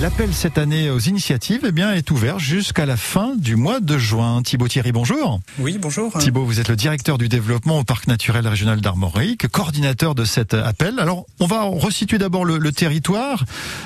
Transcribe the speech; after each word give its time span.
l'appel 0.00 0.32
cette 0.32 0.56
année 0.56 0.88
aux 0.88 0.98
initiatives 0.98 1.60
eh 1.66 1.72
bien, 1.72 1.92
est 1.92 2.10
ouvert 2.10 2.38
jusqu'à 2.38 2.86
la 2.86 2.96
fin 2.96 3.34
du 3.36 3.56
mois 3.56 3.80
de 3.80 3.98
juin. 3.98 4.40
Thibaut 4.42 4.66
Thierry, 4.66 4.92
bonjour. 4.92 5.40
Oui, 5.58 5.76
bonjour. 5.78 6.16
Thibaut, 6.18 6.44
vous 6.44 6.58
êtes 6.58 6.68
le 6.68 6.76
directeur 6.76 7.18
du 7.18 7.28
développement 7.28 7.80
au 7.80 7.84
Parc 7.84 8.06
naturel 8.06 8.48
régional 8.48 8.80
d'Armorique, 8.80 9.48
coordinateur 9.48 10.14
de 10.14 10.24
cet 10.24 10.54
appel. 10.54 10.98
Alors, 11.00 11.26
on 11.38 11.46
va 11.46 11.64
resituer 11.64 12.16
d'abord 12.16 12.46
le, 12.46 12.56
le, 12.56 12.72
territoire 12.72 13.44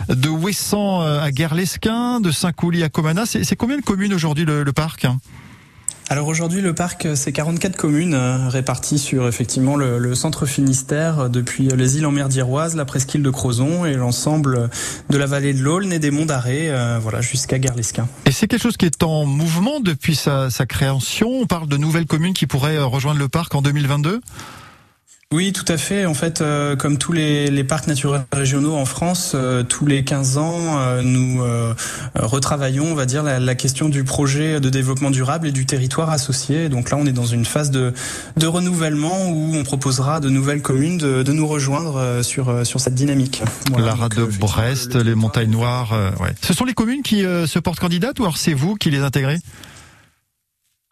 de 0.08 0.28
Ouessant 0.28 1.00
à 1.00 1.32
Guerlesquin, 1.32 2.20
de 2.20 2.30
Saint-Couly 2.30 2.84
à 2.84 2.88
Comana. 2.88 3.24
C'est 3.26 3.56
combien 3.56 3.76
de 3.76 3.82
communes 3.82 4.14
aujourd'hui 4.14 4.44
le, 4.44 4.62
le 4.62 4.72
parc 4.72 5.06
alors 6.10 6.28
aujourd'hui, 6.28 6.60
le 6.60 6.74
parc, 6.74 7.08
c'est 7.14 7.32
44 7.32 7.76
communes 7.76 8.12
euh, 8.12 8.48
réparties 8.48 8.98
sur 8.98 9.26
effectivement 9.26 9.74
le, 9.74 10.14
centre 10.14 10.44
Finistère, 10.44 11.18
euh, 11.18 11.28
depuis 11.28 11.68
les 11.68 11.96
îles 11.96 12.04
en 12.04 12.10
mer 12.10 12.28
d'Iroise, 12.28 12.76
la 12.76 12.84
presqu'île 12.84 13.22
de 13.22 13.30
Crozon 13.30 13.86
et 13.86 13.94
l'ensemble 13.94 14.68
de 15.08 15.18
la 15.18 15.24
vallée 15.24 15.54
de 15.54 15.62
l'Aulne 15.62 15.92
et 15.94 15.98
des 15.98 16.10
monts 16.10 16.26
d'Arrée, 16.26 16.70
euh, 16.70 16.98
voilà, 17.00 17.22
jusqu'à 17.22 17.58
Garlesquin. 17.58 18.06
Et 18.26 18.32
c'est 18.32 18.46
quelque 18.46 18.62
chose 18.62 18.76
qui 18.76 18.84
est 18.84 19.02
en 19.02 19.24
mouvement 19.24 19.80
depuis 19.80 20.14
sa, 20.14 20.50
sa 20.50 20.66
création. 20.66 21.28
On 21.30 21.46
parle 21.46 21.68
de 21.68 21.78
nouvelles 21.78 22.06
communes 22.06 22.34
qui 22.34 22.46
pourraient 22.46 22.78
rejoindre 22.78 23.18
le 23.18 23.28
parc 23.28 23.54
en 23.54 23.62
2022 23.62 24.20
oui, 25.34 25.52
tout 25.52 25.64
à 25.66 25.76
fait. 25.76 26.06
En 26.06 26.14
fait, 26.14 26.40
euh, 26.40 26.76
comme 26.76 26.96
tous 26.96 27.12
les, 27.12 27.50
les, 27.50 27.64
parcs 27.64 27.88
naturels 27.88 28.24
régionaux 28.32 28.76
en 28.76 28.84
France, 28.84 29.32
euh, 29.34 29.64
tous 29.64 29.84
les 29.84 30.04
15 30.04 30.38
ans, 30.38 30.78
euh, 30.78 31.02
nous 31.02 31.42
retravaillons, 32.14 32.86
on 32.92 32.94
va 32.94 33.04
dire, 33.04 33.24
la, 33.24 33.40
la, 33.40 33.54
question 33.56 33.88
du 33.88 34.04
projet 34.04 34.60
de 34.60 34.68
développement 34.68 35.10
durable 35.10 35.48
et 35.48 35.52
du 35.52 35.66
territoire 35.66 36.10
associé. 36.10 36.68
Donc 36.68 36.90
là, 36.90 36.98
on 36.98 37.06
est 37.06 37.12
dans 37.12 37.26
une 37.26 37.44
phase 37.44 37.72
de, 37.72 37.92
de 38.36 38.46
renouvellement 38.46 39.28
où 39.28 39.56
on 39.56 39.64
proposera 39.64 40.20
de 40.20 40.28
nouvelles 40.28 40.62
communes 40.62 40.98
de, 40.98 41.24
de 41.24 41.32
nous 41.32 41.48
rejoindre 41.48 42.22
sur, 42.22 42.64
sur 42.64 42.80
cette 42.80 42.94
dynamique. 42.94 43.42
Voilà, 43.70 43.86
la 43.86 43.94
rade 43.94 44.14
de 44.14 44.24
Brest, 44.24 44.94
les 44.94 45.16
Montagnes 45.16 45.50
Noires. 45.50 45.92
Ouais. 46.20 46.32
Ce 46.42 46.54
sont 46.54 46.64
les 46.64 46.74
communes 46.74 47.02
qui 47.02 47.22
se 47.22 47.58
portent 47.58 47.80
candidates 47.80 48.20
ou 48.20 48.22
alors 48.22 48.36
c'est 48.36 48.54
vous 48.54 48.76
qui 48.76 48.90
les 48.90 49.00
intégrez? 49.00 49.38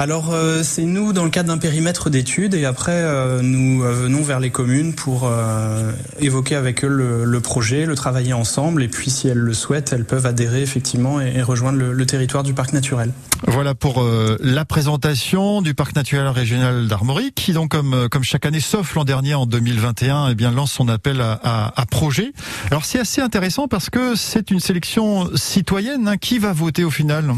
Alors 0.02 0.32
euh, 0.32 0.64
c'est 0.64 0.82
nous 0.82 1.12
dans 1.12 1.22
le 1.22 1.30
cadre 1.30 1.46
d'un 1.46 1.58
périmètre 1.58 2.10
d'études 2.10 2.54
et 2.54 2.64
après 2.64 2.90
euh, 2.90 3.40
nous 3.40 3.84
euh, 3.84 3.92
venons 3.92 4.22
vers 4.22 4.40
les 4.40 4.50
communes 4.50 4.94
pour 4.94 5.30
évoquer 6.18 6.56
avec 6.56 6.84
eux 6.84 6.88
le, 6.88 7.40
projet, 7.40 7.86
le 7.86 7.94
travailler 7.94 8.32
ensemble 8.32 8.82
et 8.82 8.88
puis 8.88 9.10
si 9.10 9.28
elles 9.28 9.38
le 9.38 9.54
souhaitent, 9.54 9.92
elles 9.92 10.04
peuvent 10.04 10.26
adhérer 10.26 10.60
effectivement 10.62 11.20
et, 11.20 11.40
rejoindre 11.40 11.78
le, 11.78 12.06
territoire 12.06 12.42
du 12.42 12.52
parc 12.52 12.72
naturel. 12.72 13.12
Voilà 13.46 13.76
pour 13.76 14.04
la 14.40 14.64
présentation 14.64 15.62
du 15.62 15.74
parc 15.74 15.94
naturel 15.94 16.26
régional 16.26 16.88
d'Armorique 16.88 17.36
qui 17.36 17.52
donc 17.52 17.76
comme 18.10 18.24
chaque 18.24 18.44
année 18.44 18.60
sauf 18.60 18.94
l'an 18.94 19.04
dernier 19.04 19.34
en 19.34 19.46
2021 19.46 20.30
eh 20.30 20.34
bien 20.34 20.50
lance 20.50 20.72
son 20.72 20.88
appel 20.88 21.20
à 21.20 21.86
projet. 21.90 22.32
Alors 22.70 22.84
c'est 22.84 22.98
assez 22.98 23.20
intéressant 23.20 23.68
parce 23.68 23.88
que 23.88 24.16
c'est 24.16 24.50
une 24.50 24.60
sélection 24.60 25.30
citoyenne 25.36 26.08
hein. 26.08 26.16
qui 26.16 26.40
va 26.40 26.52
voter 26.52 26.82
au 26.82 26.90
final? 26.90 27.32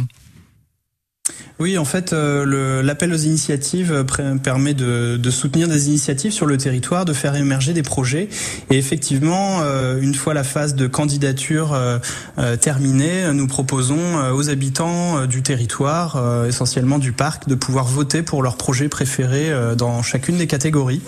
Oui, 1.61 1.79
en 1.79 1.85
fait, 1.85 2.13
euh, 2.13 2.83
l'appel 2.83 3.13
aux 3.13 3.17
initiatives 3.17 4.05
permet 4.43 4.75
de, 4.75 5.31
soutenir 5.31 5.69
des 5.69 5.89
initiatives 5.89 6.33
sur 6.33 6.47
le 6.47 6.59
territoire, 6.59 7.05
de 7.05 7.13
faire 7.13 7.37
émerger 7.37 7.73
des 7.73 7.83
projets. 7.83 8.29
Et 8.71 8.77
effectivement, 8.77 9.61
euh, 9.63 10.01
une 10.01 10.15
fois 10.15 10.35
la 10.35 10.45
phase 10.45 10.75
de 10.75 10.87
candidature 10.87 11.73
euh, 11.73 11.99
euh 12.39 12.57
terminée, 12.57 13.33
nous 13.33 13.47
proposons 13.47 14.19
euh, 14.19 14.33
aux 14.33 14.51
habitants 14.51 15.27
du 15.27 15.43
territoire, 15.43 16.45
essentiellement 16.47 16.99
du 16.99 17.13
parc, 17.13 17.49
de 17.49 17.55
pouvoir 17.55 17.87
voter 17.87 18.23
pour 18.23 18.43
leur 18.43 18.57
projet 18.57 18.89
préféré 18.89 19.51
dans 19.77 20.03
chacune 20.03 20.37
des 20.37 20.47
catégories. 20.47 21.01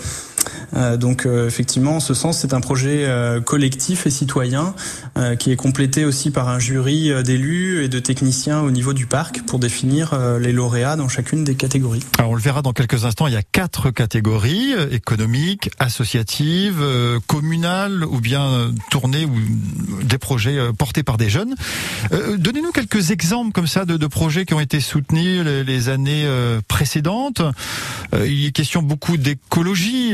Euh, 0.75 0.97
donc 0.97 1.25
euh, 1.25 1.47
effectivement, 1.47 1.97
en 1.97 1.99
ce 1.99 2.13
sens, 2.13 2.39
c'est 2.39 2.53
un 2.53 2.61
projet 2.61 3.05
euh, 3.05 3.39
collectif 3.41 4.05
et 4.05 4.09
citoyen 4.09 4.73
qui 5.39 5.51
est 5.51 5.55
complété 5.55 6.05
aussi 6.05 6.29
par 6.29 6.47
un 6.47 6.59
jury 6.59 7.11
d'élus 7.23 7.83
et 7.83 7.89
de 7.89 7.97
techniciens 7.97 8.61
au 8.61 8.69
niveau 8.69 8.93
du 8.93 9.07
parc 9.07 9.41
pour 9.47 9.57
définir 9.57 10.15
les 10.39 10.51
lauréats 10.51 10.95
dans 10.95 11.09
chacune 11.09 11.43
des 11.43 11.55
catégories. 11.55 12.03
Alors 12.19 12.31
on 12.31 12.35
le 12.35 12.41
verra 12.41 12.61
dans 12.61 12.71
quelques 12.71 13.03
instants, 13.03 13.25
il 13.25 13.33
y 13.33 13.37
a 13.37 13.41
quatre 13.41 13.89
catégories 13.89 14.73
économiques, 14.91 15.71
associatives, 15.79 16.85
communales 17.25 18.05
ou 18.05 18.21
bien 18.21 18.71
tournées 18.91 19.25
ou 19.25 19.33
des 20.03 20.19
projets 20.19 20.59
portés 20.77 21.01
par 21.01 21.17
des 21.17 21.31
jeunes. 21.31 21.55
Donnez-nous 22.37 22.71
quelques 22.71 23.09
exemples 23.09 23.53
comme 23.53 23.67
ça 23.67 23.85
de, 23.85 23.97
de, 23.97 24.07
projets 24.07 24.45
qui 24.45 24.53
ont 24.53 24.59
été 24.59 24.79
soutenus 24.79 25.43
les, 25.43 25.63
les 25.63 25.89
années 25.89 26.29
précédentes. 26.67 27.41
Il 28.13 28.45
est 28.45 28.51
question 28.51 28.83
beaucoup 28.83 29.17
d'écologie 29.17 30.13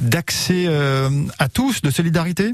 d'accès 0.00 0.64
euh, 0.66 1.10
à 1.38 1.48
tous, 1.48 1.82
de 1.82 1.90
solidarité? 1.90 2.52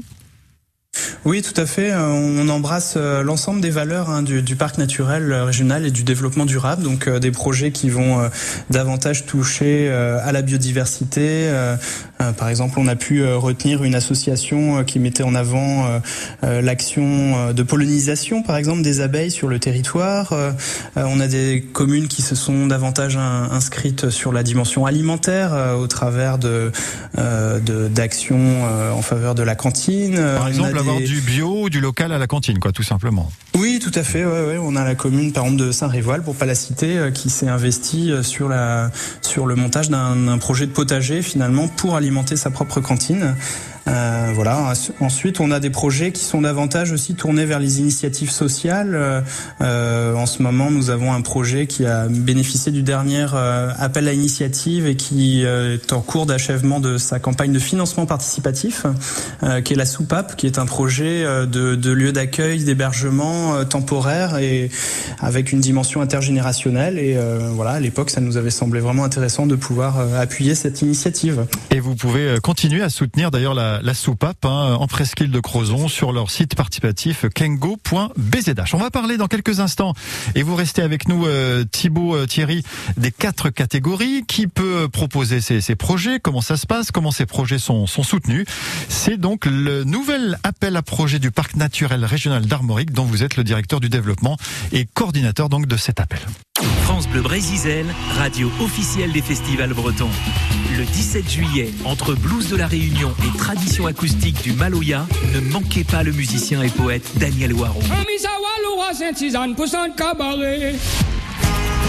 Oui, 1.25 1.41
tout 1.41 1.59
à 1.59 1.65
fait. 1.65 1.91
Euh, 1.91 2.07
on 2.07 2.47
embrasse 2.49 2.95
euh, 2.97 3.23
l'ensemble 3.23 3.61
des 3.61 3.69
valeurs 3.69 4.09
hein, 4.09 4.23
du, 4.23 4.41
du, 4.41 4.55
parc 4.55 4.77
naturel 4.77 5.33
régional 5.33 5.85
et 5.85 5.91
du 5.91 6.03
développement 6.03 6.45
durable. 6.45 6.83
Donc 6.83 7.07
euh, 7.07 7.19
des 7.19 7.31
projets 7.31 7.71
qui 7.71 7.89
vont 7.89 8.19
euh, 8.19 8.29
davantage 8.69 9.25
toucher 9.25 9.87
euh, 9.89 10.19
à 10.23 10.31
la 10.31 10.41
biodiversité. 10.41 11.49
par 12.37 12.49
exemple, 12.49 12.79
on 12.79 12.87
a 12.87 12.95
pu 12.95 13.25
retenir 13.25 13.83
une 13.83 13.95
association 13.95 14.83
qui 14.83 14.99
mettait 14.99 15.23
en 15.23 15.35
avant 15.35 16.01
l'action 16.41 17.53
de 17.53 17.63
pollinisation, 17.63 18.43
par 18.43 18.57
exemple, 18.57 18.81
des 18.81 19.01
abeilles 19.01 19.31
sur 19.31 19.47
le 19.47 19.59
territoire. 19.59 20.33
on 20.95 21.19
a 21.19 21.27
des 21.27 21.61
communes 21.61 22.07
qui 22.07 22.21
se 22.21 22.35
sont 22.35 22.67
davantage 22.67 23.17
inscrites 23.17 24.09
sur 24.09 24.33
la 24.33 24.43
dimension 24.43 24.85
alimentaire 24.85 25.75
au 25.79 25.87
travers 25.87 26.37
de 26.37 26.71
d'actions 27.15 28.63
en 28.93 29.01
faveur 29.01 29.33
de 29.33 29.43
la 29.43 29.55
cantine. 29.55 30.15
Par 30.15 30.47
exemple, 30.49 30.77
du 30.97 31.21
bio, 31.21 31.69
du 31.69 31.79
local 31.79 32.11
à 32.11 32.17
la 32.17 32.27
cantine, 32.27 32.59
quoi, 32.59 32.71
tout 32.71 32.83
simplement. 32.83 33.31
Oui, 33.55 33.68
tout 33.79 33.91
à 33.95 34.03
fait. 34.03 34.25
Ouais, 34.25 34.45
ouais. 34.45 34.57
On 34.61 34.75
a 34.75 34.83
la 34.83 34.95
commune, 34.95 35.31
par 35.31 35.45
exemple, 35.45 35.63
de 35.63 35.71
Saint-Révoil, 35.71 36.21
pour 36.21 36.35
pas 36.35 36.45
la 36.45 36.55
citer, 36.55 36.97
euh, 36.97 37.11
qui 37.11 37.29
s'est 37.29 37.47
investie 37.47 38.11
euh, 38.11 38.23
sur 38.23 38.49
la 38.49 38.91
sur 39.21 39.45
le 39.45 39.55
montage 39.55 39.89
d'un 39.89 40.37
projet 40.37 40.65
de 40.65 40.71
potager 40.71 41.21
finalement 41.21 41.67
pour 41.67 41.95
alimenter 41.95 42.35
sa 42.35 42.51
propre 42.51 42.79
cantine. 42.81 43.35
Euh, 43.87 44.31
voilà. 44.35 44.73
Ensuite, 44.99 45.39
on 45.39 45.49
a 45.49 45.59
des 45.59 45.71
projets 45.71 46.11
qui 46.11 46.23
sont 46.23 46.41
davantage 46.41 46.91
aussi 46.91 47.15
tournés 47.15 47.45
vers 47.45 47.59
les 47.59 47.79
initiatives 47.79 48.29
sociales. 48.29 49.23
En 49.59 50.25
ce 50.25 50.43
moment, 50.43 50.69
nous 50.69 50.91
avons 50.91 51.11
un 51.11 51.21
projet 51.21 51.65
qui 51.65 51.85
a 51.85 52.07
bénéficié 52.07 52.71
du 52.71 52.83
dernier 52.83 53.25
appel 53.79 54.07
à 54.07 54.13
initiative 54.13 54.85
et 54.85 54.95
qui 54.95 55.43
est 55.43 55.91
en 55.91 56.01
cours 56.01 56.27
d'achèvement 56.27 56.79
de 56.79 56.99
sa 56.99 57.17
campagne 57.17 57.51
de 57.51 57.57
financement 57.57 58.05
participatif, 58.05 58.85
qui 59.63 59.73
est 59.73 59.77
la 59.77 59.87
soupape, 59.87 60.35
qui 60.35 60.45
est 60.45 60.59
un 60.59 60.67
projet 60.67 61.23
de 61.47 61.91
lieu 61.91 62.11
d'accueil, 62.11 62.63
d'hébergement 62.63 63.65
temporaire 63.69 64.37
et 64.37 64.69
avec 65.19 65.51
une 65.51 65.59
dimension 65.59 66.01
intergénérationnelle. 66.01 66.99
Et 66.99 67.17
voilà, 67.53 67.71
à 67.71 67.79
l'époque, 67.79 68.09
ça 68.09 68.21
nous 68.21 68.37
avait 68.37 68.49
semblé 68.49 68.79
vraiment 68.79 69.03
intéressant 69.03 69.45
de 69.45 69.55
pouvoir 69.55 69.99
appuyer 70.17 70.55
cette 70.55 70.81
initiative. 70.81 71.45
Et 71.71 71.79
vous 71.79 71.95
pouvez 71.95 72.37
continuer 72.41 72.81
à 72.81 72.89
soutenir 72.89 73.31
d'ailleurs 73.31 73.53
la 73.53 73.93
soupape 73.93 74.45
hein, 74.45 74.75
en 74.79 74.87
presqu'île 74.87 75.31
de 75.31 75.39
Crozon 75.39 75.87
sur 75.87 76.11
leur 76.11 76.31
site 76.31 76.55
participatif 76.55 77.25
kengo.bzh. 77.33 78.73
On 78.73 78.77
va 78.77 78.91
parler 78.91 79.17
dans 79.17 79.27
quelques 79.27 79.59
instants 79.59 79.93
et 80.35 80.43
vous 80.43 80.55
restez 80.55 80.81
avec 80.81 81.07
nous 81.07 81.25
euh, 81.25 81.63
Thibaut 81.63 82.15
euh, 82.15 82.25
Thierry 82.25 82.63
des 82.97 83.11
quatre 83.11 83.49
catégories 83.49 84.23
qui 84.27 84.47
peut 84.47 84.87
proposer 84.91 85.41
ces, 85.41 85.61
ces, 85.61 85.75
projets, 85.75 86.19
comment 86.19 86.41
ça 86.41 86.57
se 86.57 86.65
passe, 86.65 86.91
comment 86.91 87.11
ces 87.11 87.25
projets 87.25 87.59
sont, 87.59 87.87
sont 87.87 88.03
soutenus? 88.03 88.45
C'est 88.87 89.17
donc 89.17 89.45
le 89.45 89.83
nouvel 89.83 90.37
appel 90.43 90.75
à 90.75 90.81
projet 90.81 91.19
du 91.19 91.31
parc 91.31 91.55
naturel 91.55 92.05
régional 92.05 92.45
d'Armorique 92.45 92.91
dont 92.91 93.05
vous 93.05 93.23
êtes 93.23 93.37
le 93.37 93.43
directeur 93.43 93.58
du 93.79 93.89
développement 93.89 94.37
et 94.71 94.85
coordinateur 94.85 95.49
donc 95.49 95.67
de 95.67 95.77
cet 95.77 95.99
appel. 95.99 96.19
France 96.83 97.07
Bleu 97.07 97.21
Brésil, 97.21 97.85
radio 98.17 98.51
officielle 98.61 99.11
des 99.11 99.21
festivals 99.21 99.73
bretons. 99.73 100.09
Le 100.77 100.85
17 100.85 101.29
juillet, 101.29 101.73
entre 101.85 102.15
blues 102.15 102.49
de 102.49 102.55
la 102.55 102.67
Réunion 102.67 103.13
et 103.23 103.37
tradition 103.37 103.85
acoustique 103.85 104.41
du 104.41 104.53
Maloya, 104.53 105.05
ne 105.33 105.39
manquez 105.39 105.83
pas 105.83 106.03
le 106.03 106.11
musicien 106.11 106.63
et 106.63 106.69
poète 106.69 107.17
Daniel 107.17 107.53
Waron. 107.53 107.81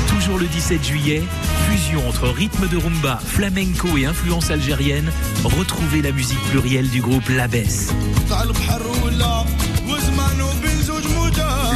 Toujours 0.08 0.38
le 0.38 0.46
17 0.46 0.84
juillet, 0.84 1.22
fusion 1.70 2.06
entre 2.06 2.28
rythme 2.28 2.68
de 2.68 2.76
rumba, 2.76 3.18
flamenco 3.24 3.96
et 3.96 4.04
influence 4.04 4.50
algérienne, 4.50 5.10
retrouvez 5.44 6.02
la 6.02 6.12
musique 6.12 6.40
plurielle 6.50 6.90
du 6.90 7.00
groupe 7.00 7.28
Labès. 7.28 7.92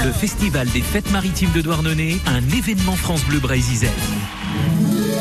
Le 0.05 0.13
Festival 0.13 0.69
des 0.69 0.83
Fêtes 0.83 1.11
Maritimes 1.13 1.53
de 1.55 1.63
Douarnenez, 1.63 2.21
un 2.27 2.47
événement 2.55 2.95
France 2.95 3.25
Bleu 3.25 3.39
Brésil. 3.39 3.89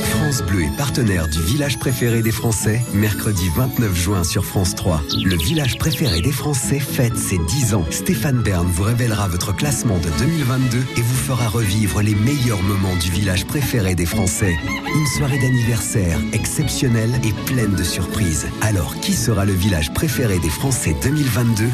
France 0.09 0.43
Bleu 0.43 0.63
est 0.63 0.75
partenaire 0.75 1.29
du 1.29 1.41
village 1.41 1.79
préféré 1.79 2.21
des 2.21 2.31
Français, 2.33 2.81
mercredi 2.93 3.49
29 3.55 3.95
juin 3.95 4.23
sur 4.25 4.43
France 4.43 4.75
3. 4.75 5.01
Le 5.23 5.37
village 5.37 5.77
préféré 5.77 6.19
des 6.19 6.33
Français 6.33 6.79
fête 6.79 7.15
ses 7.15 7.37
10 7.37 7.75
ans. 7.75 7.85
Stéphane 7.91 8.41
Bern 8.41 8.67
vous 8.67 8.83
révélera 8.83 9.29
votre 9.29 9.55
classement 9.55 9.99
de 9.99 10.09
2022 10.19 10.77
et 10.97 11.01
vous 11.01 11.15
fera 11.15 11.47
revivre 11.47 12.01
les 12.01 12.15
meilleurs 12.15 12.61
moments 12.61 12.95
du 12.97 13.09
village 13.09 13.45
préféré 13.45 13.95
des 13.95 14.05
Français. 14.05 14.53
Une 14.67 15.07
soirée 15.17 15.39
d'anniversaire 15.39 16.19
exceptionnelle 16.33 17.13
et 17.23 17.31
pleine 17.45 17.75
de 17.75 17.83
surprises. 17.83 18.47
Alors, 18.59 18.99
qui 18.99 19.13
sera 19.13 19.45
le 19.45 19.53
village 19.53 19.93
préféré 19.93 20.39
des 20.39 20.49
Français 20.49 20.93
2022 21.03 21.69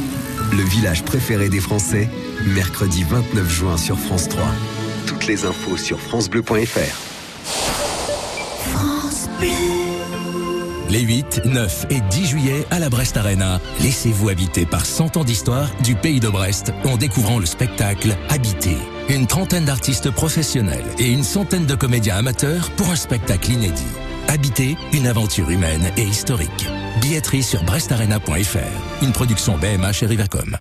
le 0.52 0.64
village 0.64 1.04
préféré 1.04 1.50
des 1.50 1.60
Français, 1.60 2.10
mercredi 2.46 3.04
29 3.04 3.50
juin 3.50 3.78
sur 3.78 3.98
France 3.98 4.30
3. 4.30 4.44
Toutes 5.06 5.28
les 5.28 5.46
infos 5.46 5.78
sur 5.78 6.00
francebleu.fr. 6.00 6.80
France 8.74 9.30
Bleu. 9.40 9.50
Les 10.90 11.02
8, 11.02 11.42
9 11.46 11.86
et 11.92 12.02
10 12.02 12.26
juillet 12.26 12.66
à 12.72 12.80
la 12.80 12.90
Brest 12.90 13.16
Arena, 13.18 13.60
laissez-vous 13.82 14.30
habiter 14.30 14.66
par 14.66 14.86
100 14.86 15.18
ans 15.18 15.24
d'histoire 15.24 15.70
du 15.84 15.96
pays 15.96 16.20
de 16.20 16.30
Brest 16.30 16.74
en 16.84 16.98
découvrant 16.98 17.38
le 17.38 17.46
spectacle 17.46 18.16
Habiter. 18.30 18.78
Une 19.08 19.28
trentaine 19.28 19.66
d'artistes 19.66 20.10
professionnels 20.10 20.86
et 20.98 21.12
une 21.12 21.24
centaine 21.24 21.66
de 21.66 21.76
comédiens 21.76 22.18
amateurs 22.18 22.72
pour 22.72 22.90
un 22.90 22.96
spectacle 22.96 23.52
inédit. 23.52 23.84
Habiter, 24.28 24.78
une 24.94 25.08
aventure 25.08 25.50
humaine 25.50 25.92
et 25.98 26.04
historique. 26.04 26.68
Billetterie 27.02 27.44
sur 27.44 27.64
brestarena.fr. 27.64 29.04
Une 29.04 29.12
production 29.12 29.58
BMH 29.58 30.04
et 30.04 30.06
Rivacom. 30.06 30.58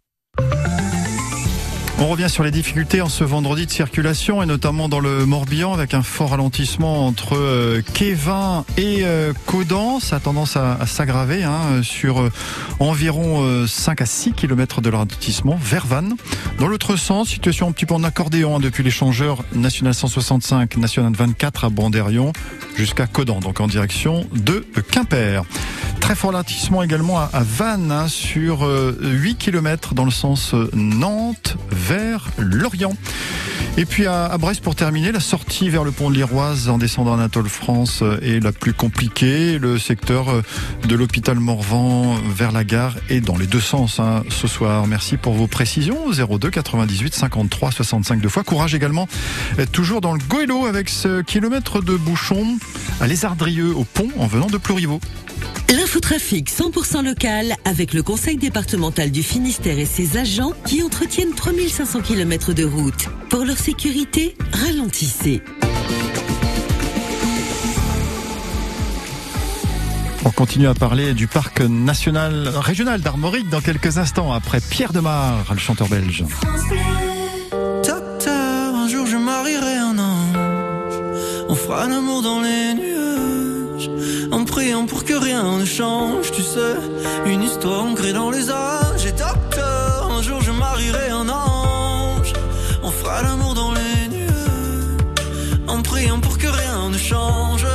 On 2.01 2.07
revient 2.07 2.31
sur 2.31 2.45
les 2.45 2.53
difficultés 2.53 3.01
en 3.01 3.09
ce 3.09 3.25
vendredi 3.25 3.67
de 3.67 3.73
circulation 3.73 4.41
et 4.41 4.47
notamment 4.47 4.89
dans 4.89 5.01
le 5.01 5.27
Morbihan 5.27 5.75
avec 5.75 5.95
un 5.95 6.03
fort 6.03 6.31
ralentissement 6.31 7.09
entre 7.09 7.37
euh, 7.37 7.83
Kévin 7.93 8.65
et 8.77 8.99
euh, 9.03 9.33
Codan. 9.47 9.99
Ça 9.99 10.17
a 10.17 10.21
tendance 10.21 10.57
à, 10.57 10.79
s'aggraver 10.87 11.43
hein, 11.43 11.83
sur 11.83 12.21
euh, 12.21 12.33
environ 12.79 13.67
5 13.67 14.01
à 14.01 14.07
6 14.07 14.33
km 14.35 14.81
de 14.81 14.91
ralentissement 14.91 15.59
vers 15.61 15.87
Vannes. 15.87 16.15
Dans 16.61 16.69
l'autre 16.69 16.95
sens, 16.95 17.31
situation 17.31 17.67
un 17.67 17.73
petit 17.73 17.85
peu 17.85 17.95
en 17.95 18.05
accordéon 18.05 18.57
hein, 18.57 18.61
depuis 18.61 18.85
l'échangeur 18.85 19.43
national 19.53 19.93
165, 19.93 20.77
national 20.77 21.13
24 21.17 21.65
à 21.65 21.69
Banderion 21.69 22.33
jusqu'à 22.77 23.09
Codan, 23.09 23.41
donc 23.41 23.59
en 23.59 23.67
direction 23.67 24.25
de 24.33 24.65
Quimper. 24.93 25.43
Très 26.09 26.15
fort 26.15 26.31
ralentissement 26.31 26.83
également 26.83 27.19
à, 27.19 27.29
Vannes 27.43 27.93
hein, 27.93 28.09
sur 28.09 28.67
8 28.67 29.37
km 29.37 29.93
dans 29.93 30.07
le 30.07 30.11
sens 30.11 30.55
Nantes 30.73 31.59
vers 31.71 32.31
Lorient. 32.39 32.95
Et 33.77 33.85
puis 33.85 34.07
à, 34.07 34.35
Brest 34.39 34.63
pour 34.63 34.75
terminer, 34.75 35.13
la 35.13 35.21
sortie 35.21 35.69
vers 35.69 35.85
le 35.85 35.93
pont 35.93 36.09
de 36.09 36.15
l'Iroise 36.15 36.71
en 36.71 36.79
descendant 36.79 37.13
Anatole 37.13 37.51
France 37.51 38.03
est 38.23 38.43
la 38.43 38.53
plus 38.53 38.73
compliquée. 38.73 39.59
Le 39.59 39.79
secteur 39.79 40.31
euh, 40.31 40.43
de 40.89 40.97
l'hôpital 40.97 41.39
Morvan 41.39 42.17
vers 42.35 42.53
la 42.53 42.65
gare 42.65 42.97
est 43.11 43.21
dans 43.21 43.37
les 43.37 43.47
deux 43.47 43.61
sens 43.61 44.01
hein, 44.01 44.23
ce 44.31 44.47
soir. 44.47 44.87
Merci 44.87 45.19
pour 45.19 45.35
vos 45.35 45.47
précisions. 45.47 46.11
02 46.11 46.49
98 46.49 47.15
53 47.15 47.71
65 47.71 48.23
deux 48.23 48.31
fois. 48.31 48.45
Courage 48.45 48.75
également 48.75 49.09
euh, 49.59 49.67
toujours 49.71 50.01
dans 50.01 50.15
le 50.15 50.21
Goëlo 50.27 50.65
avec 50.65 50.89
ce 50.89 51.21
kilomètre 51.21 51.83
de 51.83 51.97
bouchon 51.97 52.57
à 53.03 53.07
Lézardrieux 53.07 53.77
au 53.77 53.85
pont 53.85 54.09
en 54.19 54.27
venant 54.27 54.47
de 54.47 54.57
Pluriveau. 54.57 55.01
L'infotrafic 55.71 56.51
100% 56.51 57.05
local 57.05 57.55
avec 57.67 57.93
le 57.93 58.03
conseil 58.03 58.39
départemental 58.39 59.11
du 59.11 59.23
Finistère 59.23 59.79
et 59.79 59.85
ses 59.85 60.17
agents 60.17 60.53
qui 60.65 60.83
entretiennent 60.83 61.35
3500 61.35 62.01
km 62.01 62.55
de 62.55 62.65
route. 62.65 63.09
Pour 63.29 63.45
leur 63.45 63.59
sécurité, 63.59 64.35
ralentissez. 64.51 65.43
On 70.25 70.31
continue 70.31 70.69
à 70.69 70.75
parler 70.75 71.13
du 71.13 71.27
parc 71.27 71.61
national 71.61 72.49
régional 72.49 73.03
d'Armorique 73.03 73.51
dans 73.51 73.61
quelques 73.61 73.99
instants 73.99 74.33
après 74.33 74.61
Pierre 74.61 74.95
Demar, 74.95 75.53
le 75.53 75.59
chanteur 75.59 75.89
belge. 75.89 76.25
Docteur, 77.87 78.75
un 78.75 78.89
jour 78.89 79.07
je 79.07 79.17
marierai 79.17 79.77
un 79.77 79.99
ange. 79.99 80.37
On 81.51 81.55
fera 81.55 81.87
l'amour 81.87 82.23
dans 82.23 82.41
les 82.41 82.75
en 84.33 84.45
priant 84.45 84.87
pour 84.87 85.05
que 85.05 85.15
rien 85.15 85.59
ne 85.59 85.65
change, 85.65 86.31
tu 86.33 86.43
sais. 86.43 86.77
Une 87.27 87.43
histoire 87.43 87.85
ancrée 87.85 88.13
dans 88.13 88.31
les 88.31 88.51
âges. 88.51 89.07
Et 89.07 89.13
docteur, 89.13 90.11
un 90.11 90.23
jour 90.23 90.41
je 90.43 90.51
marierai 90.51 91.11
un 91.11 91.29
ange. 91.29 92.33
On 92.83 92.91
fera 92.91 93.23
l'amour 93.23 93.55
dans 93.55 93.73
les 93.73 94.09
nuages. 94.17 94.29
En 95.69 95.83
priant 95.83 96.21
pour 96.21 96.39
que 96.39 96.47
rien 96.47 96.89
ne 96.91 96.99
change. 96.99 97.67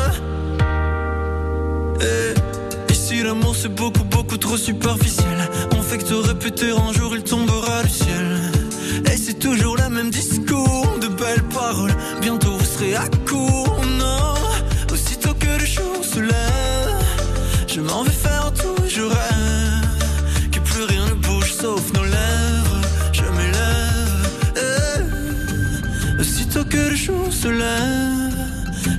Et, 2.01 2.93
si 2.93 3.21
l'amour 3.21 3.55
c'est 3.55 3.73
beaucoup, 3.73 4.03
beaucoup 4.05 4.37
trop 4.37 4.57
superficiel, 4.57 5.49
on 5.77 5.81
fait 5.81 5.97
que 5.99 6.05
te 6.05 6.13
répéter 6.13 6.71
un 6.71 6.91
jour 6.93 7.15
il 7.15 7.23
tombera 7.23 7.52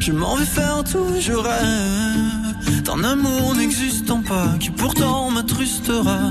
Je 0.06 0.12
m'en 0.12 0.34
vais 0.34 0.44
faire 0.44 0.84
tout, 0.84 1.18
je 1.18 1.32
rêve 1.32 2.82
d'un 2.82 3.02
amour 3.04 3.54
n'existant 3.54 4.20
pas 4.20 4.48
qui 4.60 4.68
pourtant 4.68 5.30
m'attrustera. 5.30 6.30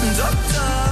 Docteur, 0.00 0.89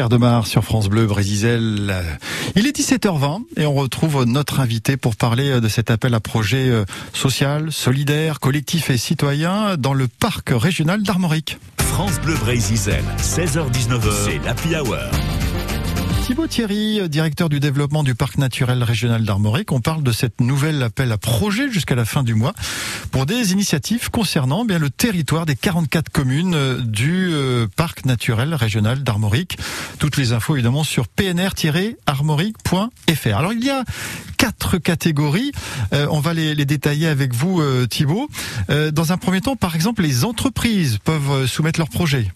Pierre 0.00 0.08
Demar 0.08 0.46
sur 0.46 0.64
France 0.64 0.88
Bleu 0.88 1.04
Brésisel. 1.04 1.94
Il 2.56 2.66
est 2.66 2.74
17h20 2.74 3.42
et 3.58 3.66
on 3.66 3.74
retrouve 3.74 4.24
notre 4.24 4.58
invité 4.58 4.96
pour 4.96 5.14
parler 5.14 5.60
de 5.60 5.68
cet 5.68 5.90
appel 5.90 6.14
à 6.14 6.20
projet 6.20 6.70
euh, 6.70 6.86
social, 7.12 7.70
solidaire, 7.70 8.40
collectif 8.40 8.88
et 8.88 8.96
citoyen 8.96 9.76
dans 9.76 9.92
le 9.92 10.08
parc 10.08 10.52
régional 10.54 11.02
d'Armorique. 11.02 11.58
France 11.76 12.18
Bleu 12.22 12.34
Brésisel, 12.36 13.04
16h-19h, 13.18 14.10
c'est 14.24 14.42
l'Happy 14.42 14.74
Hour. 14.74 15.29
Thibaut 16.30 16.46
Thierry, 16.46 17.08
directeur 17.08 17.48
du 17.48 17.58
développement 17.58 18.04
du 18.04 18.14
parc 18.14 18.38
naturel 18.38 18.84
régional 18.84 19.24
d'Armorique. 19.24 19.72
On 19.72 19.80
parle 19.80 20.04
de 20.04 20.12
cette 20.12 20.40
nouvelle 20.40 20.80
appel 20.80 21.10
à 21.10 21.18
projet 21.18 21.68
jusqu'à 21.72 21.96
la 21.96 22.04
fin 22.04 22.22
du 22.22 22.36
mois 22.36 22.52
pour 23.10 23.26
des 23.26 23.50
initiatives 23.50 24.10
concernant 24.10 24.64
bien 24.64 24.78
le 24.78 24.90
territoire 24.90 25.44
des 25.44 25.56
44 25.56 26.08
communes 26.08 26.54
euh, 26.54 26.80
du 26.82 27.30
euh, 27.32 27.66
parc 27.74 28.04
naturel 28.04 28.54
régional 28.54 29.02
d'Armorique. 29.02 29.58
Toutes 29.98 30.16
les 30.16 30.32
infos 30.32 30.54
évidemment 30.54 30.84
sur 30.84 31.08
pnr-armorique.fr. 31.08 33.36
Alors 33.36 33.52
il 33.52 33.64
y 33.64 33.70
a 33.70 33.82
quatre 34.36 34.78
catégories. 34.78 35.50
Euh, 35.92 36.06
on 36.12 36.20
va 36.20 36.32
les, 36.32 36.54
détailler 36.64 37.08
avec 37.08 37.34
vous, 37.34 37.60
Thibaut. 37.88 38.28
dans 38.68 39.12
un 39.12 39.16
premier 39.16 39.40
temps, 39.40 39.56
par 39.56 39.74
exemple, 39.74 40.02
les 40.02 40.24
entreprises 40.24 40.98
peuvent 41.02 41.46
soumettre 41.46 41.80
leurs 41.80 41.88
projets. 41.88 42.30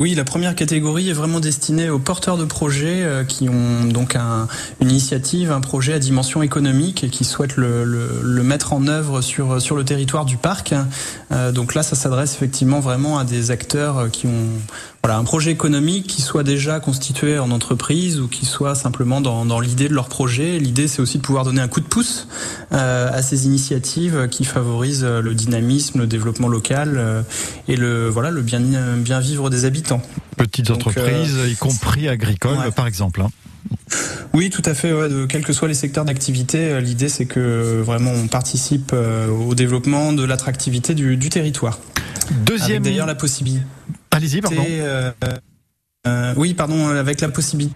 Oui, 0.00 0.16
la 0.16 0.24
première 0.24 0.56
catégorie 0.56 1.10
est 1.10 1.12
vraiment 1.12 1.38
destinée 1.38 1.88
aux 1.88 2.00
porteurs 2.00 2.36
de 2.36 2.44
projets 2.44 3.04
euh, 3.04 3.22
qui 3.22 3.48
ont 3.48 3.84
donc 3.84 4.16
un, 4.16 4.48
une 4.80 4.90
initiative, 4.90 5.52
un 5.52 5.60
projet 5.60 5.92
à 5.92 6.00
dimension 6.00 6.42
économique 6.42 7.04
et 7.04 7.10
qui 7.10 7.24
souhaitent 7.24 7.56
le, 7.56 8.42
mettre 8.42 8.72
en 8.72 8.88
œuvre 8.88 9.20
sur, 9.20 9.62
sur 9.62 9.76
le 9.76 9.84
territoire 9.84 10.24
du 10.24 10.36
parc. 10.36 10.74
Euh, 11.30 11.52
donc 11.52 11.76
là, 11.76 11.84
ça 11.84 11.94
s'adresse 11.94 12.34
effectivement 12.34 12.80
vraiment 12.80 13.18
à 13.18 13.24
des 13.24 13.52
acteurs 13.52 14.10
qui 14.10 14.26
ont 14.26 14.48
voilà, 15.04 15.18
un 15.18 15.24
projet 15.24 15.50
économique 15.50 16.06
qui 16.06 16.22
soit 16.22 16.42
déjà 16.42 16.80
constitué 16.80 17.38
en 17.38 17.50
entreprise 17.50 18.18
ou 18.20 18.26
qui 18.26 18.46
soit 18.46 18.74
simplement 18.74 19.20
dans, 19.20 19.44
dans 19.44 19.60
l'idée 19.60 19.88
de 19.88 19.94
leur 19.94 20.08
projet. 20.08 20.58
L'idée, 20.58 20.88
c'est 20.88 21.02
aussi 21.02 21.18
de 21.18 21.22
pouvoir 21.22 21.44
donner 21.44 21.60
un 21.60 21.68
coup 21.68 21.80
de 21.80 21.86
pouce 21.86 22.26
euh, 22.72 23.10
à 23.12 23.22
ces 23.22 23.46
initiatives 23.46 24.28
qui 24.30 24.44
favorisent 24.44 25.04
le 25.04 25.34
dynamisme, 25.34 26.00
le 26.00 26.06
développement 26.06 26.48
local 26.48 26.94
euh, 26.96 27.22
et 27.68 27.76
le 27.76 28.08
voilà 28.08 28.30
le 28.30 28.40
bien 28.40 28.60
bien 28.96 29.20
vivre 29.20 29.50
des 29.50 29.66
habitants. 29.66 30.00
Petites 30.36 30.68
Donc, 30.68 30.78
entreprises, 30.78 31.36
euh, 31.36 31.48
y 31.48 31.54
compris 31.54 32.08
agricoles, 32.08 32.58
ouais. 32.58 32.70
par 32.70 32.86
exemple. 32.86 33.20
Hein. 33.20 33.28
Oui, 34.32 34.50
tout 34.50 34.62
à 34.64 34.74
fait. 34.74 34.92
Ouais, 34.92 35.08
de, 35.08 35.26
quels 35.26 35.44
que 35.44 35.52
soient 35.52 35.68
les 35.68 35.74
secteurs 35.74 36.04
d'activité, 36.04 36.70
euh, 36.70 36.80
l'idée 36.80 37.08
c'est 37.08 37.26
que 37.26 37.80
vraiment 37.84 38.10
on 38.10 38.26
participe 38.26 38.90
euh, 38.92 39.28
au 39.28 39.54
développement 39.54 40.12
de 40.12 40.24
l'attractivité 40.24 40.94
du, 40.94 41.16
du, 41.16 41.28
territoire. 41.28 41.78
Deuxième. 42.44 42.82
D'ailleurs 42.82 43.06
la 43.06 43.14
possibilité. 43.14 43.64
Allez-y, 44.14 44.40
pardon. 44.40 44.64
Euh, 44.68 45.10
euh, 46.06 46.34
oui, 46.36 46.54
pardon, 46.54 46.88
avec 46.88 47.20
la 47.20 47.28
possibilité 47.28 47.74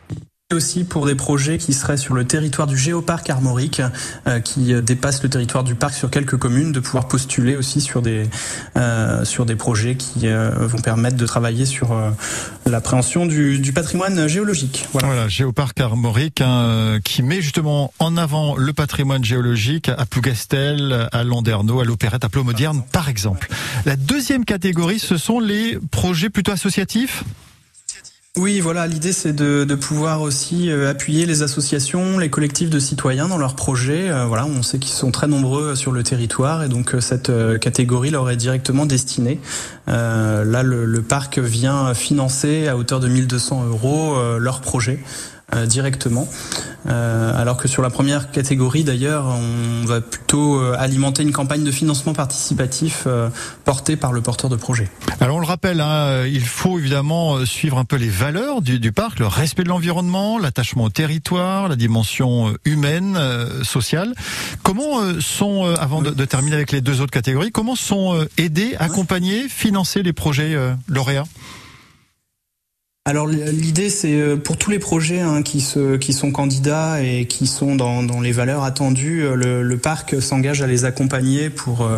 aussi 0.55 0.85
pour 0.85 1.05
des 1.05 1.15
projets 1.15 1.59
qui 1.59 1.75
seraient 1.75 1.99
sur 1.99 2.15
le 2.15 2.27
territoire 2.27 2.67
du 2.67 2.79
géoparc 2.79 3.29
armorique, 3.29 3.83
euh, 4.27 4.41
qui 4.41 4.73
dépassent 4.81 5.23
le 5.23 5.29
territoire 5.29 5.63
du 5.63 5.75
parc 5.75 5.93
sur 5.93 6.09
quelques 6.09 6.39
communes, 6.39 6.73
de 6.73 6.81
pouvoir 6.81 7.07
postuler 7.07 7.55
aussi 7.55 7.83
sur 7.83 8.01
des 8.01 8.23
euh, 8.79 9.27
sur 9.27 9.45
des 9.45 9.57
projets 9.57 9.97
qui 9.97 10.27
euh, 10.27 10.49
vont 10.67 10.79
permettre 10.79 11.19
de 11.19 11.27
travailler 11.27 11.67
sur 11.67 11.93
euh, 11.93 12.11
l'appréhension 12.65 13.27
du, 13.27 13.59
du, 13.59 13.75
patrimoine 13.75 14.27
géologique. 14.27 14.87
Voilà, 14.93 15.09
voilà 15.09 15.29
géoparc 15.29 15.79
armorique 15.81 16.41
hein, 16.41 16.99
qui 17.05 17.23
met 17.23 17.43
justement 17.43 17.93
en 17.99 18.17
avant 18.17 18.57
le 18.57 18.73
patrimoine 18.73 19.23
géologique 19.23 19.91
à 19.91 20.07
Plougastel, 20.07 21.09
à 21.13 21.25
Landerneau, 21.25 21.81
à 21.81 21.85
l'Opérette, 21.85 22.25
à 22.25 22.31
Plomodierne, 22.31 22.83
par 22.91 23.11
exemple. 23.11 23.49
La 23.85 23.97
deuxième 23.97 24.47
catégorie, 24.47 24.99
ce 24.99 25.19
sont 25.19 25.41
les 25.41 25.79
projets 25.91 26.31
plutôt 26.31 26.53
associatifs? 26.53 27.23
Oui, 28.39 28.61
voilà, 28.61 28.87
l'idée 28.87 29.13
c'est 29.13 29.33
de, 29.33 29.75
pouvoir 29.75 30.23
aussi 30.23 30.71
euh, 30.71 30.89
appuyer 30.89 31.27
les 31.27 31.43
associations, 31.43 32.19
les 32.19 32.31
collectifs 32.31 32.71
de 32.71 32.79
citoyens 32.79 33.27
dans 33.27 33.37
leurs 33.37 33.57
projets. 33.57 34.11
Euh, 34.11 34.27
voilà, 34.27 34.47
on 34.47 34.63
sait 34.63 34.79
qu'ils 34.79 34.93
sont 34.93 35.11
très 35.11 35.27
nombreux 35.27 35.75
sur 35.75 35.91
le 35.91 36.05
territoire 36.05 36.63
et 36.63 36.69
donc 36.69 36.95
euh, 36.95 37.01
cette 37.01 37.33
catégorie 37.59 38.11
leur 38.11 38.31
est 38.31 38.37
directement 38.37 38.87
destinée. 38.87 39.41
Euh, 39.89 40.45
là, 40.45 40.63
le, 40.63 41.03
parc 41.03 41.41
vient 41.41 41.95
financer 41.95 42.69
à 42.69 42.77
hauteur 42.77 43.01
de 43.01 43.09
1200 43.09 43.65
euros 43.67 44.17
leurs 44.39 44.61
projets. 44.61 45.01
Euh, 45.55 45.65
directement. 45.65 46.29
Euh, 46.87 47.41
alors 47.41 47.57
que 47.57 47.69
sur 47.69 47.81
la 47.81 47.89
première 47.89 48.31
catégorie, 48.31 48.85
d'ailleurs, 48.85 49.25
on 49.25 49.87
va 49.87 50.03
plutôt 50.03 50.61
euh, 50.61 50.77
alimenter 50.79 51.23
une 51.23 51.33
campagne 51.33 51.65
de 51.65 51.71
financement 51.71 52.13
participatif 52.13 53.05
euh, 53.07 53.31
portée 53.65 53.97
par 53.97 54.13
le 54.13 54.21
porteur 54.21 54.51
de 54.51 54.57
projet. 54.57 54.91
Alors 55.21 55.37
on 55.37 55.41
le 55.41 55.47
rappelle, 55.47 55.81
hein, 55.81 56.27
il 56.27 56.45
faut 56.45 56.79
évidemment 56.79 57.47
suivre 57.47 57.79
un 57.79 57.87
peu 57.87 57.97
les 57.97 58.11
valeurs 58.11 58.61
du, 58.61 58.79
du 58.79 58.93
parc, 58.93 59.21
le 59.21 59.27
respect 59.27 59.65
de 59.65 59.71
l'environnement, 59.71 60.39
l'attachement 60.39 60.85
au 60.85 60.91
territoire, 60.91 61.69
la 61.69 61.77
dimension 61.77 62.55
humaine, 62.67 63.17
euh, 63.17 63.65
sociale. 63.65 64.13
Comment 64.63 65.01
sont, 65.19 65.65
avant 65.79 66.03
de, 66.03 66.11
de, 66.11 66.25
terminer 66.27 66.57
avec 66.57 66.73
les 66.73 66.83
deux 66.83 67.01
autres 67.01 67.11
catégories, 67.11 67.53
comment 67.53 67.75
sont 67.75 68.23
aidés, 68.37 68.77
accompagnés, 68.79 69.49
financés 69.49 70.03
les 70.03 70.13
projets 70.13 70.55
lauréats? 70.89 71.25
Alors 73.09 73.27
l'idée 73.27 73.89
c'est 73.89 74.37
pour 74.37 74.59
tous 74.59 74.71
les 74.71 74.79
projets 74.79 75.21
hein, 75.21 75.41
qui, 75.43 75.63
sont 75.63 76.31
candidats 76.31 77.03
et 77.03 77.25
qui 77.25 77.47
sont 77.47 77.75
dans, 77.75 78.21
les 78.21 78.33
valeurs 78.33 78.65
attendues, 78.65 79.23
le, 79.35 79.63
le 79.63 79.77
parc 79.79 80.21
s'engage 80.21 80.61
à 80.61 80.67
les 80.67 80.85
accompagner 80.85 81.49
pour, 81.49 81.89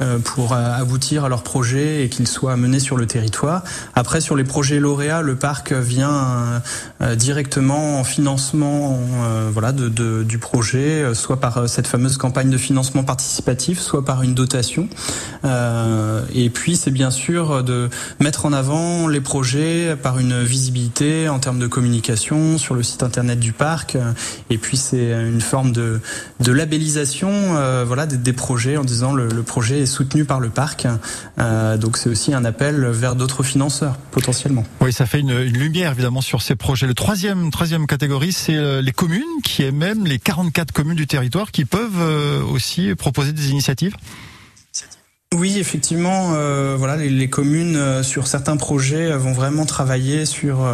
euh, 0.00 0.18
pour 0.18 0.52
aboutir 0.52 1.24
à 1.24 1.28
leurs 1.30 1.42
projets 1.42 2.04
et 2.04 2.08
qu'ils 2.10 2.28
soient 2.28 2.56
menés 2.56 2.78
sur 2.78 2.98
le 2.98 3.06
territoire. 3.06 3.62
Après 3.94 4.20
sur 4.20 4.36
les 4.36 4.44
projets 4.44 4.80
lauréats, 4.80 5.22
le 5.22 5.34
parc 5.34 5.72
vient 5.72 6.62
euh, 7.00 7.14
directement 7.14 7.98
en 7.98 8.04
financement 8.04 9.00
euh, 9.22 9.48
voilà, 9.50 9.72
de, 9.72 10.22
du 10.22 10.38
projet, 10.38 11.14
soit 11.14 11.40
par 11.40 11.70
cette 11.70 11.86
fameuse 11.86 12.18
campagne 12.18 12.50
de 12.50 12.58
financement 12.58 13.02
participatif, 13.02 13.80
soit 13.80 14.04
par 14.04 14.22
une 14.22 14.34
dotation. 14.34 14.88
et 16.34 16.50
puis 16.50 16.76
c'est 16.76 16.90
bien 16.90 17.10
sûr 17.10 17.64
de 17.64 17.88
mettre 18.20 18.44
en 18.44 18.52
avant 18.52 19.08
les 19.08 19.20
projets 19.20 19.96
par 19.96 20.18
une 20.18 20.42
visibilité 20.50 21.28
en 21.28 21.38
termes 21.38 21.58
de 21.58 21.66
communication 21.66 22.58
sur 22.58 22.74
le 22.74 22.82
site 22.82 23.02
internet 23.02 23.38
du 23.38 23.52
parc. 23.52 23.96
Et 24.50 24.58
puis 24.58 24.76
c'est 24.76 25.12
une 25.12 25.40
forme 25.40 25.72
de, 25.72 26.00
de 26.40 26.52
labellisation 26.52 27.30
euh, 27.30 27.84
voilà, 27.86 28.06
des, 28.06 28.32
projets 28.32 28.76
en 28.76 28.84
disant 28.84 29.14
le, 29.14 29.28
projet 29.42 29.80
est 29.80 29.86
soutenu 29.86 30.24
par 30.24 30.40
le 30.40 30.50
parc. 30.50 30.86
Euh, 31.38 31.76
donc 31.76 31.96
c'est 31.96 32.10
aussi 32.10 32.34
un 32.34 32.44
appel 32.44 32.84
vers 32.86 33.16
d'autres 33.16 33.42
financeurs 33.42 33.96
potentiellement. 34.10 34.64
Oui, 34.80 34.92
ça 34.92 35.06
fait 35.06 35.20
une, 35.20 35.30
une, 35.30 35.56
lumière 35.56 35.92
évidemment 35.92 36.20
sur 36.20 36.42
ces 36.42 36.56
projets. 36.56 36.86
Le 36.86 36.94
troisième, 36.94 37.50
troisième 37.50 37.86
catégorie, 37.86 38.32
c'est 38.32 38.56
euh, 38.56 38.82
les 38.82 38.92
communes 38.92 39.22
qui 39.44 39.62
est 39.62 39.72
même 39.72 40.06
les 40.06 40.18
44 40.18 40.72
communes 40.72 40.96
du 40.96 41.06
territoire 41.06 41.52
qui 41.52 41.64
peuvent 41.64 42.44
aussi 42.52 42.94
proposer 42.94 43.32
des 43.32 43.50
initiatives. 43.50 43.94
Oui, 45.36 45.58
effectivement, 45.58 46.32
euh, 46.34 46.74
voilà, 46.76 46.96
les, 46.96 47.08
les 47.08 47.30
communes 47.30 47.76
euh, 47.76 48.02
sur 48.02 48.26
certains 48.26 48.56
projets 48.56 49.16
vont 49.16 49.32
vraiment 49.32 49.64
travailler 49.64 50.26
sur 50.26 50.64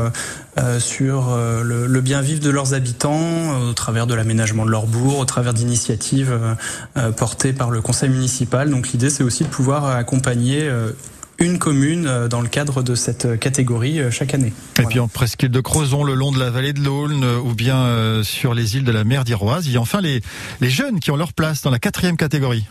euh, 0.58 0.80
sur 0.80 1.28
euh, 1.28 1.62
le, 1.62 1.86
le, 1.86 2.00
bien 2.00 2.22
vivre 2.22 2.40
de 2.40 2.48
leurs 2.48 2.72
habitants 2.72 3.20
euh, 3.20 3.70
au 3.70 3.72
travers 3.74 4.06
de 4.06 4.14
l'aménagement 4.14 4.64
de 4.64 4.70
leur 4.70 4.86
bourg, 4.86 5.18
au 5.18 5.26
travers 5.26 5.52
d'initiatives 5.52 6.32
portées 7.18 7.52
par 7.52 7.70
le 7.70 7.82
conseil 7.82 8.08
municipal. 8.08 8.70
Donc 8.70 8.88
l'idée, 8.88 9.10
c'est 9.10 9.22
aussi 9.22 9.44
de 9.44 9.48
pouvoir 9.48 9.84
accompagner 9.84 10.70
une 11.38 11.58
commune 11.58 12.26
dans 12.28 12.40
le 12.40 12.48
cadre 12.48 12.82
de 12.82 12.94
cette 12.94 13.38
catégorie 13.38 14.00
chaque 14.10 14.32
année. 14.32 14.48
Et 14.48 14.52
voilà. 14.76 14.88
puis 14.88 15.00
en 15.00 15.08
presqu'île 15.08 15.50
de 15.50 15.60
Crozon, 15.60 16.02
le 16.02 16.14
long 16.14 16.32
de 16.32 16.38
la 16.38 16.48
vallée 16.48 16.72
de 16.72 16.80
l'Aulne 16.80 17.26
ou 17.44 17.54
bien 17.54 17.76
euh, 17.76 18.22
sur 18.22 18.54
les 18.54 18.76
îles 18.76 18.84
de 18.84 18.92
la 18.92 19.04
mer 19.04 19.24
d'Iroise, 19.24 19.66
il 19.66 19.72
y 19.72 19.76
a 19.76 19.80
enfin 19.82 20.00
les, 20.00 20.22
les 20.62 20.70
jeunes 20.70 20.98
qui 20.98 21.10
ont 21.10 21.16
leur 21.16 21.34
place 21.34 21.60
dans 21.60 21.70
la 21.70 21.78
quatrième 21.78 22.16
catégorie. 22.16 22.64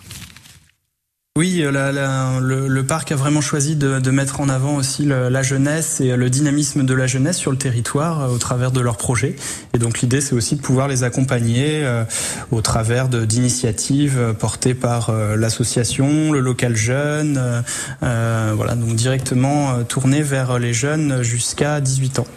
Oui, 1.38 1.62
la, 1.70 2.40
le, 2.40 2.84
parc 2.86 3.12
a 3.12 3.18
vraiment 3.18 3.42
choisi 3.42 3.76
de, 3.76 4.10
mettre 4.10 4.40
en 4.40 4.48
avant 4.48 4.78
aussi 4.78 5.04
la 5.04 5.44
jeunesse 5.44 6.00
et 6.00 6.16
le 6.16 6.30
dynamisme 6.30 6.86
de 6.86 6.94
la 6.94 7.08
jeunesse 7.08 7.36
sur 7.36 7.52
le 7.52 7.58
territoire 7.58 8.22
euh, 8.22 8.28
au 8.30 8.38
travers 8.38 8.72
de 8.72 8.80
leurs 8.80 8.96
projets. 8.96 9.36
Et 9.74 9.78
donc 9.78 10.00
l'idée, 10.00 10.22
c'est 10.22 10.34
aussi 10.34 10.56
de 10.56 10.62
pouvoir 10.62 10.88
les 10.88 11.04
accompagner 11.04 11.84
euh, 11.84 12.06
au 12.52 12.62
travers 12.62 13.10
d'initiatives 13.10 14.18
euh, 14.18 14.32
portées 14.32 14.76
par 14.76 15.10
euh, 15.10 15.36
l'association, 15.36 16.32
le 16.32 16.40
local 16.40 16.74
jeune, 16.78 17.64
euh, 18.02 18.54
voilà, 18.56 18.76
donc 18.76 18.96
directement 18.96 19.84
tourné 19.84 20.22
vers 20.22 20.58
les 20.58 20.74
jeunes 20.74 21.22
jusqu'à 21.22 21.82
18 21.82 22.20
ans. 22.20 22.28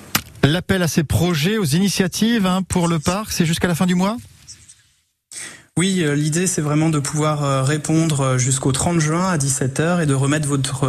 L'appel 0.43 0.83
à 0.83 0.89
ces 0.89 1.05
projets, 1.05 1.57
aux 1.57 1.65
initiatives 1.65 2.47
hein, 2.47 2.63
pour 2.67 2.89
le 2.89 2.99
parc, 2.99 3.31
c'est 3.31 3.47
jusqu'à 3.47 3.69
la 3.69 3.77
fin 3.77 3.87
du 3.87 3.95
mois? 3.95 4.17
Oui, 5.79 6.03
euh, 6.03 6.17
l'idée 6.17 6.49
c'est 6.49 6.61
vraiment 6.61 6.89
de 6.89 6.99
pouvoir 6.99 7.45
euh, 7.45 7.63
répondre 7.63 8.21
euh, 8.21 8.37
jusqu'au 8.37 8.73
30 8.73 8.99
juin 8.99 9.29
à 9.29 9.39
17h 9.39 10.03
et 10.03 10.07
de 10.07 10.15
remettre 10.15 10.49
votre 10.49 10.89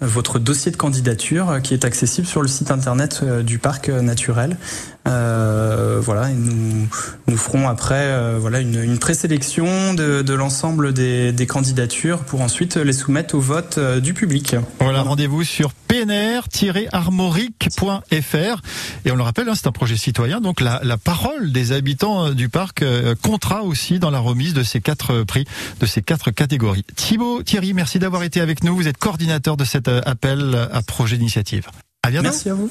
votre 0.00 0.40
dossier 0.40 0.72
de 0.72 0.76
candidature 0.76 1.60
qui 1.62 1.74
est 1.74 1.84
accessible 1.84 2.26
sur 2.26 2.42
le 2.42 2.48
site 2.48 2.72
internet 2.72 3.22
du 3.44 3.60
parc 3.60 3.88
naturel. 3.88 4.56
Euh, 5.06 6.00
voilà, 6.00 6.30
et 6.30 6.34
nous 6.34 6.88
nous 7.26 7.36
ferons 7.36 7.68
après 7.68 8.06
euh, 8.06 8.38
voilà 8.40 8.60
une, 8.60 8.82
une 8.82 8.98
présélection 8.98 9.92
de, 9.92 10.22
de 10.22 10.34
l'ensemble 10.34 10.94
des, 10.94 11.30
des, 11.32 11.46
candidatures 11.46 12.20
pour 12.20 12.40
ensuite 12.40 12.76
les 12.76 12.94
soumettre 12.94 13.34
au 13.34 13.40
vote 13.40 13.76
euh, 13.76 14.00
du 14.00 14.14
public. 14.14 14.56
Voilà, 14.80 15.02
rendez-vous 15.02 15.44
sur 15.44 15.74
pnr-armorique.fr 15.74 18.62
et 19.04 19.10
on 19.10 19.16
le 19.16 19.22
rappelle, 19.22 19.50
hein, 19.50 19.54
c'est 19.54 19.66
un 19.66 19.72
projet 19.72 19.98
citoyen, 19.98 20.40
donc 20.40 20.62
la, 20.62 20.80
la, 20.82 20.96
parole 20.96 21.52
des 21.52 21.72
habitants 21.72 22.30
du 22.30 22.48
parc 22.48 22.82
comptera 23.22 23.62
aussi 23.62 23.98
dans 23.98 24.10
la 24.10 24.20
remise 24.20 24.54
de 24.54 24.62
ces 24.62 24.80
quatre 24.80 25.24
prix, 25.24 25.44
de 25.80 25.86
ces 25.86 26.00
quatre 26.00 26.30
catégories. 26.30 26.84
Thibaut 26.96 27.42
Thierry, 27.42 27.74
merci 27.74 27.98
d'avoir 27.98 28.22
été 28.22 28.40
avec 28.40 28.64
nous. 28.64 28.74
Vous 28.74 28.88
êtes 28.88 28.96
coordinateur 28.96 29.58
de 29.58 29.64
cet 29.64 29.88
appel 29.88 30.68
à 30.72 30.80
projet 30.80 31.18
d'initiative. 31.18 31.66
À 32.02 32.10
bientôt. 32.10 32.24
Merci 32.24 32.48
à 32.48 32.54
vous. 32.54 32.70